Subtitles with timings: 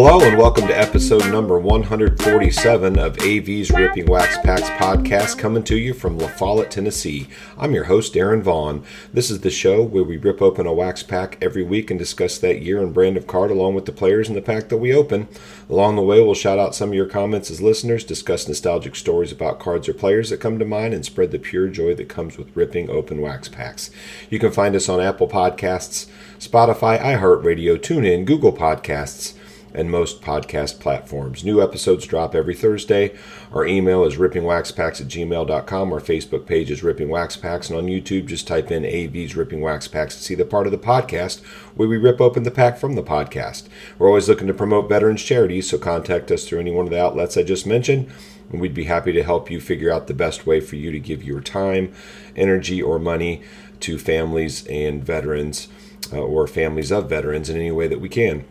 [0.00, 5.76] Hello and welcome to episode number 147 of AV's Ripping Wax Packs podcast, coming to
[5.76, 7.26] you from LaFollette, Tennessee.
[7.58, 8.84] I'm your host, Aaron Vaughn.
[9.12, 12.38] This is the show where we rip open a wax pack every week and discuss
[12.38, 14.94] that year and brand of card along with the players in the pack that we
[14.94, 15.26] open.
[15.68, 19.32] Along the way, we'll shout out some of your comments as listeners, discuss nostalgic stories
[19.32, 22.38] about cards or players that come to mind, and spread the pure joy that comes
[22.38, 23.90] with ripping open wax packs.
[24.30, 26.06] You can find us on Apple Podcasts,
[26.38, 29.34] Spotify, iHeartRadio, TuneIn, Google Podcasts
[29.74, 31.44] and most podcast platforms.
[31.44, 33.16] New episodes drop every Thursday.
[33.52, 35.92] Our email is rippingwaxpacks at gmail.com.
[35.92, 37.68] Our Facebook page is Ripping Wax Packs.
[37.68, 40.72] And on YouTube, just type in AV's Ripping Wax Packs to see the part of
[40.72, 41.44] the podcast
[41.74, 43.68] where we rip open the pack from the podcast.
[43.98, 47.02] We're always looking to promote veterans charities, so contact us through any one of the
[47.02, 48.10] outlets I just mentioned.
[48.50, 50.98] And we'd be happy to help you figure out the best way for you to
[50.98, 51.92] give your time,
[52.34, 53.42] energy, or money
[53.80, 55.68] to families and veterans
[56.12, 58.44] uh, or families of veterans in any way that we can.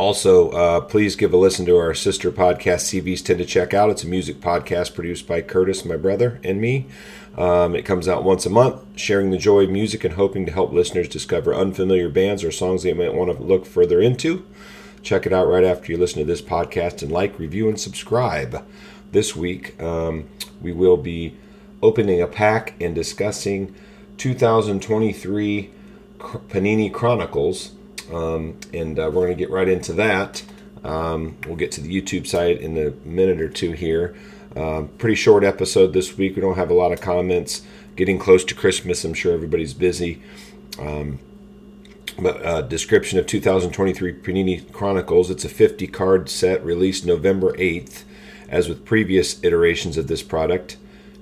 [0.00, 3.90] Also, uh, please give a listen to our sister podcast, CVs Tend to Check Out.
[3.90, 6.86] It's a music podcast produced by Curtis, my brother, and me.
[7.36, 10.52] Um, it comes out once a month, sharing the joy of music and hoping to
[10.52, 14.46] help listeners discover unfamiliar bands or songs they might want to look further into.
[15.02, 18.64] Check it out right after you listen to this podcast and like, review, and subscribe.
[19.12, 20.30] This week, um,
[20.62, 21.36] we will be
[21.82, 23.74] opening a pack and discussing
[24.16, 25.70] 2023
[26.18, 27.72] Panini Chronicles.
[28.12, 30.42] Um, and uh, we're going to get right into that.
[30.82, 34.16] Um, we'll get to the YouTube site in a minute or two here.
[34.56, 36.34] Uh, pretty short episode this week.
[36.34, 37.62] We don't have a lot of comments.
[37.96, 40.22] Getting close to Christmas, I'm sure everybody's busy.
[40.78, 41.20] Um,
[42.18, 45.30] but uh, description of 2023 Panini Chronicles.
[45.30, 48.04] It's a 50 card set released November 8th.
[48.48, 50.76] As with previous iterations of this product,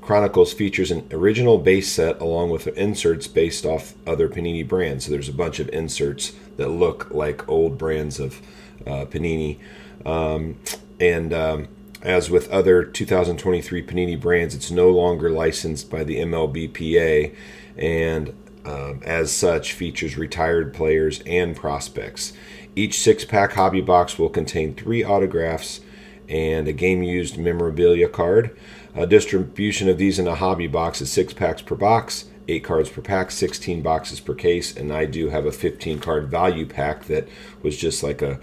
[0.09, 5.05] Chronicles features an original base set along with inserts based off other Panini brands.
[5.05, 8.41] So there's a bunch of inserts that look like old brands of
[8.87, 9.59] uh, Panini.
[10.07, 10.57] Um,
[10.99, 11.69] and um,
[12.01, 17.35] as with other 2023 Panini brands, it's no longer licensed by the MLBPA
[17.77, 22.33] and um, as such features retired players and prospects.
[22.75, 25.81] Each six pack hobby box will contain three autographs
[26.29, 28.57] and a game used memorabilia card.
[28.95, 32.91] A distribution of these in a hobby box is six packs per box, eight cards
[32.91, 37.05] per pack, 16 boxes per case, and I do have a 15 card value pack
[37.05, 37.29] that
[37.63, 38.41] was just like a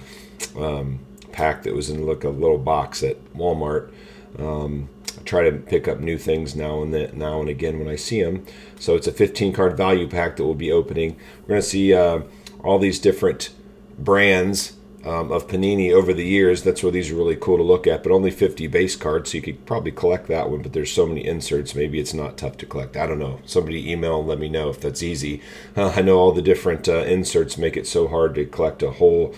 [0.57, 0.99] um,
[1.31, 3.91] pack that was in like a little box at Walmart.
[4.39, 7.87] Um, I try to pick up new things now and then, now and again when
[7.87, 8.45] I see them.
[8.79, 11.17] So it's a 15 card value pack that we'll be opening.
[11.41, 12.21] We're going to see uh,
[12.63, 13.51] all these different
[13.97, 14.73] brands
[15.05, 16.63] um, of Panini over the years.
[16.63, 19.37] That's where these are really cool to look at, but only 50 base cards, so
[19.37, 20.61] you could probably collect that one.
[20.61, 22.97] But there's so many inserts, maybe it's not tough to collect.
[22.97, 23.39] I don't know.
[23.45, 25.41] Somebody email and let me know if that's easy.
[25.75, 28.91] Uh, I know all the different uh, inserts make it so hard to collect a
[28.91, 29.35] whole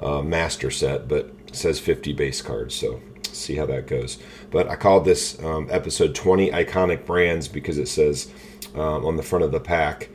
[0.00, 4.18] uh, master set, but says 50 base cards, so see how that goes.
[4.50, 8.32] But I called this um, episode 20 iconic brands because it says
[8.74, 10.08] um, on the front of the pack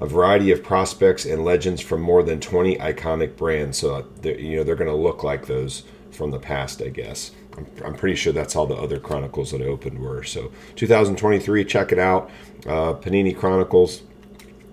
[0.00, 3.78] a variety of prospects and legends from more than 20 iconic brands.
[3.78, 7.30] So you know they're going to look like those from the past, I guess.
[7.56, 10.22] I'm, I'm, pretty sure that's how the other Chronicles that I opened were.
[10.22, 12.30] So 2023, check it out.
[12.66, 14.02] Uh, Panini Chronicles.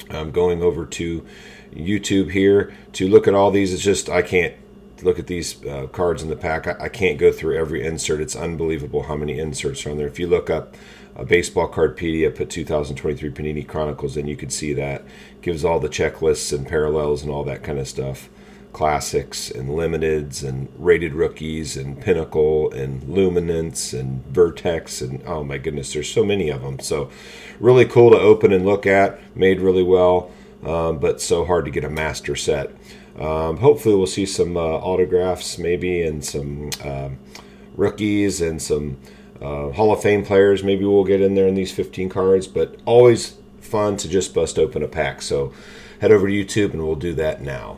[0.09, 1.25] I'm going over to
[1.73, 3.73] YouTube here to look at all these.
[3.73, 4.55] It's just I can't
[5.03, 6.67] look at these uh, cards in the pack.
[6.67, 8.21] I, I, can't go through every insert.
[8.21, 10.07] It's unbelievable how many inserts are on there.
[10.07, 10.75] If you look up
[11.17, 15.03] a baseball cardpedia, put 2023 Panini Chronicles and you can see that.
[15.41, 18.29] Gives all the checklists and parallels and all that kind of stuff.
[18.71, 25.57] Classics and limiteds and rated rookies and pinnacle and luminance and vertex and oh my
[25.57, 26.79] goodness, there's so many of them.
[26.79, 27.09] So
[27.59, 29.19] really cool to open and look at.
[29.35, 30.31] Made really well,
[30.63, 32.71] um, but so hard to get a master set.
[33.19, 37.17] Um, hopefully, we'll see some uh, autographs maybe and some um,
[37.75, 38.97] rookies and some
[39.41, 40.63] uh, Hall of Fame players.
[40.63, 44.57] Maybe we'll get in there in these 15 cards, but always fun to just bust
[44.57, 45.21] open a pack.
[45.21, 45.53] So
[45.99, 47.77] head over to YouTube and we'll do that now.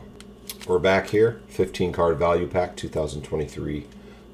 [0.66, 3.86] We're back here, 15 card value pack 2023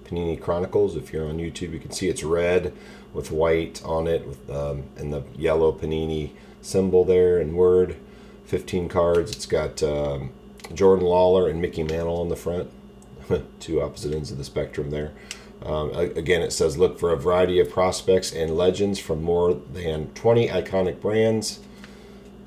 [0.05, 0.97] Panini Chronicles.
[0.97, 2.73] If you're on YouTube, you can see it's red
[3.13, 7.97] with white on it, with um, and the yellow Panini symbol there and word.
[8.45, 9.33] 15 cards.
[9.33, 10.31] It's got um,
[10.73, 12.71] Jordan Lawlar and Mickey Mantle on the front,
[13.61, 15.13] two opposite ends of the spectrum there.
[15.63, 20.09] Um, again, it says look for a variety of prospects and legends from more than
[20.15, 21.61] 20 iconic brands.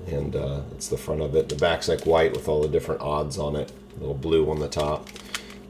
[0.07, 1.49] And uh, it's the front of it.
[1.49, 4.59] The back's like white with all the different odds on it, a little blue on
[4.59, 5.07] the top.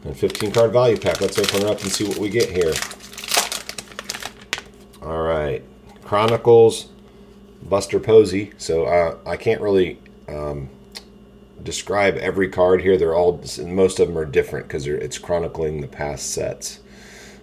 [0.04, 1.20] And 15 card value pack.
[1.20, 2.74] Let's open it up and see what we get here.
[5.02, 5.64] All right.
[6.04, 6.90] Chronicles,
[7.64, 8.54] Buster Posey.
[8.58, 10.70] So uh, I can't really um,
[11.64, 12.98] describe every card here.
[12.98, 16.80] They're all most of them are different because it's chronicling the past sets.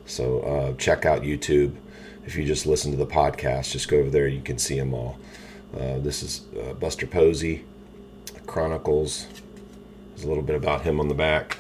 [0.07, 1.77] So uh, check out YouTube.
[2.25, 4.29] If you just listen to the podcast, just go over there.
[4.29, 5.19] You can see them all.
[5.75, 7.65] Uh, this is uh, Buster Posey
[8.47, 9.27] Chronicles.
[10.11, 11.59] There's a little bit about him on the back.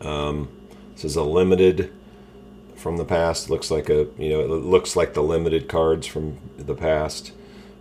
[0.00, 0.48] Um,
[0.94, 1.92] this is a limited
[2.76, 3.50] from the past.
[3.50, 7.32] Looks like a you know it looks like the limited cards from the past.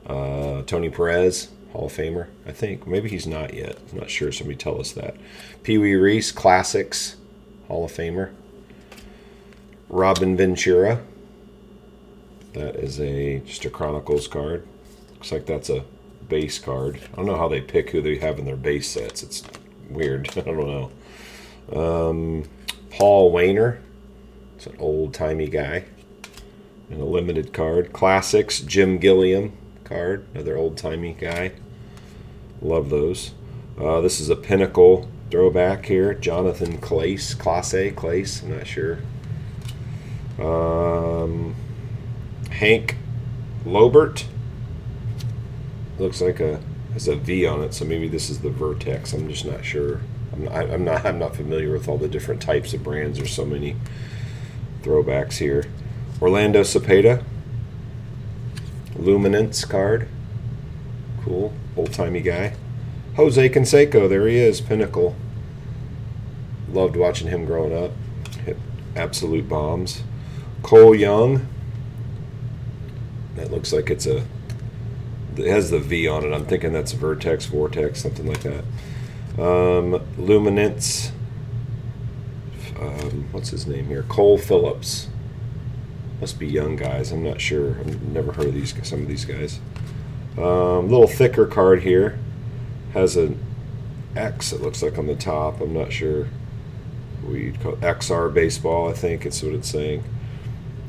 [0.05, 2.87] Uh, Tony Perez, Hall of Famer, I think.
[2.87, 3.77] Maybe he's not yet.
[3.91, 4.31] I'm not sure.
[4.31, 5.15] Somebody tell us that.
[5.63, 7.17] Pee Wee Reese, Classics,
[7.67, 8.31] Hall of Famer.
[9.89, 11.01] Robin Ventura.
[12.53, 14.67] That is a just a Chronicles card.
[15.13, 15.85] Looks like that's a
[16.27, 16.99] base card.
[17.13, 19.23] I don't know how they pick who they have in their base sets.
[19.23, 19.43] It's
[19.89, 20.29] weird.
[20.37, 20.91] I don't
[21.71, 22.09] know.
[22.09, 22.43] Um,
[22.89, 23.81] Paul Waner.
[24.55, 25.85] It's an old timey guy.
[26.89, 27.93] And a limited card.
[27.93, 30.25] Classics, Jim Gilliam card.
[30.33, 31.51] Another old timey guy.
[32.61, 33.31] Love those.
[33.79, 36.13] Uh, this is a pinnacle throwback here.
[36.13, 37.35] Jonathan Clace.
[37.35, 38.41] Clase, Clace.
[38.41, 38.99] I'm not sure.
[40.39, 41.55] Um,
[42.51, 42.95] Hank
[43.65, 44.25] Lobert.
[45.99, 46.59] Looks like a
[46.93, 49.13] has a V on it, so maybe this is the Vertex.
[49.13, 50.01] I'm just not sure.
[50.33, 51.05] I'm not, I'm not.
[51.05, 53.17] I'm not familiar with all the different types of brands.
[53.17, 53.75] There's so many
[54.83, 55.65] throwbacks here.
[56.21, 57.23] Orlando Cepeda.
[58.95, 60.07] Luminance card.
[61.23, 61.53] Cool.
[61.75, 62.55] Old timey guy.
[63.15, 64.09] Jose Canseco.
[64.09, 64.61] There he is.
[64.61, 65.15] Pinnacle.
[66.71, 67.91] Loved watching him growing up.
[68.45, 68.57] Hit
[68.95, 70.03] absolute bombs.
[70.67, 71.47] Cole Young.
[73.37, 74.25] That looks like it's a.
[75.37, 76.33] It has the V on it.
[76.33, 78.65] I'm thinking that's Vertex, Vortex, something like that.
[79.41, 81.13] Um, Luminance.
[82.77, 84.03] Um, what's his name here?
[84.03, 85.07] Cole Phillips.
[86.19, 87.13] Must be young guys.
[87.13, 87.79] I'm not sure.
[87.79, 88.75] I've never heard of these.
[88.85, 89.61] Some of these guys.
[90.37, 92.19] Um, little thicker card here.
[92.93, 93.39] Has an
[94.17, 94.51] X.
[94.51, 95.61] It looks like on the top.
[95.61, 96.27] I'm not sure.
[97.25, 98.89] We'd call XR baseball.
[98.89, 100.03] I think it's what it's saying.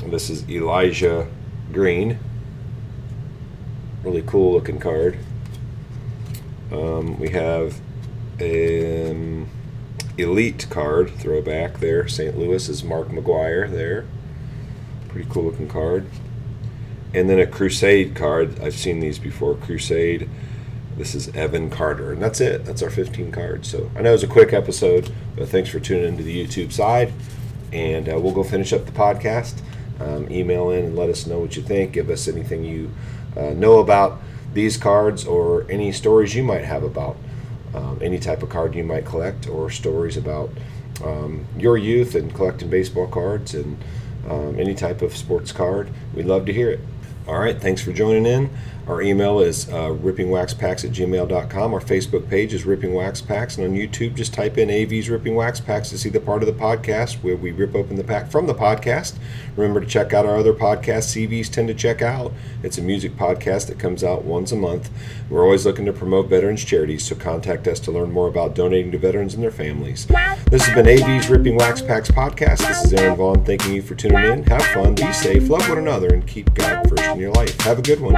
[0.06, 1.28] This is Elijah
[1.72, 2.18] Green.
[4.02, 5.18] Really cool looking card.
[6.72, 7.80] Um, we have
[8.38, 9.50] an
[10.16, 12.08] elite card throwback there.
[12.08, 12.38] St.
[12.38, 14.06] Louis is Mark McGwire there.
[15.08, 16.06] Pretty cool looking card.
[17.12, 18.60] And then a Crusade card.
[18.60, 19.56] I've seen these before.
[19.56, 20.30] Crusade.
[20.96, 22.12] This is Evan Carter.
[22.12, 22.64] And that's it.
[22.64, 23.68] That's our 15 cards.
[23.68, 26.72] So I know it was a quick episode, but thanks for tuning into the YouTube
[26.72, 27.12] side.
[27.72, 29.60] And uh, we'll go finish up the podcast.
[30.00, 31.92] Um, email in and let us know what you think.
[31.92, 32.92] Give us anything you
[33.36, 34.20] uh, know about
[34.54, 37.16] these cards or any stories you might have about
[37.74, 40.50] um, any type of card you might collect or stories about
[41.04, 43.76] um, your youth and collecting baseball cards and
[44.28, 45.90] um, any type of sports card.
[46.14, 46.80] We'd love to hear it.
[47.26, 48.50] All right, thanks for joining in.
[48.88, 51.74] Our email is uh, rippingwaxpacks at gmail.com.
[51.74, 53.58] Our Facebook page is Ripping Wax Packs.
[53.58, 56.46] And on YouTube, just type in AV's Ripping Wax Packs to see the part of
[56.46, 59.16] the podcast where we rip open the pack from the podcast.
[59.56, 62.32] Remember to check out our other podcasts CVs tend to check out.
[62.62, 64.90] It's a music podcast that comes out once a month.
[65.28, 68.90] We're always looking to promote veterans charities, so contact us to learn more about donating
[68.92, 70.06] to veterans and their families.
[70.50, 72.66] This has been AV's Ripping Wax Packs podcast.
[72.66, 74.42] This is Aaron Vaughn thanking you for tuning in.
[74.44, 77.60] Have fun, be safe, love one another, and keep God first in your life.
[77.60, 78.14] Have a good one.